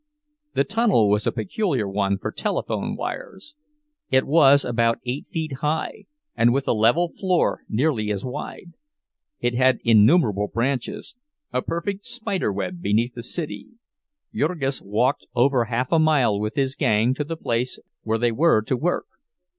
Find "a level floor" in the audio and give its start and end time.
6.67-7.61